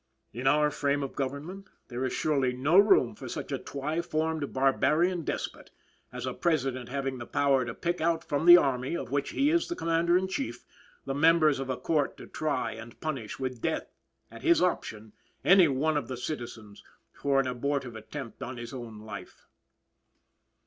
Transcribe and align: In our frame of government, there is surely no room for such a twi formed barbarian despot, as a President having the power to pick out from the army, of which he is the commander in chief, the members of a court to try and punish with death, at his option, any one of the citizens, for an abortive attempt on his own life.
In 0.33 0.47
our 0.47 0.71
frame 0.71 1.03
of 1.03 1.15
government, 1.15 1.69
there 1.89 2.03
is 2.03 2.11
surely 2.11 2.53
no 2.53 2.75
room 2.79 3.13
for 3.13 3.29
such 3.29 3.51
a 3.51 3.59
twi 3.59 4.01
formed 4.01 4.51
barbarian 4.51 5.21
despot, 5.23 5.69
as 6.11 6.25
a 6.25 6.33
President 6.33 6.89
having 6.89 7.19
the 7.19 7.27
power 7.27 7.65
to 7.65 7.75
pick 7.75 8.01
out 8.01 8.23
from 8.23 8.47
the 8.47 8.57
army, 8.57 8.97
of 8.97 9.11
which 9.11 9.29
he 9.29 9.51
is 9.51 9.67
the 9.67 9.75
commander 9.75 10.17
in 10.17 10.27
chief, 10.27 10.65
the 11.05 11.13
members 11.13 11.59
of 11.59 11.69
a 11.69 11.77
court 11.77 12.17
to 12.17 12.25
try 12.25 12.71
and 12.71 12.99
punish 12.99 13.37
with 13.37 13.61
death, 13.61 13.93
at 14.31 14.41
his 14.41 14.59
option, 14.59 15.13
any 15.45 15.67
one 15.67 15.95
of 15.97 16.07
the 16.07 16.17
citizens, 16.17 16.83
for 17.13 17.39
an 17.39 17.45
abortive 17.45 17.95
attempt 17.95 18.41
on 18.41 18.57
his 18.57 18.73
own 18.73 19.01
life. 19.01 19.45